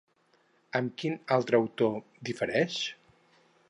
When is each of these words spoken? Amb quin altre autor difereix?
Amb 0.79 0.95
quin 1.03 1.19
altre 1.37 1.61
autor 1.61 1.95
difereix? 2.31 2.83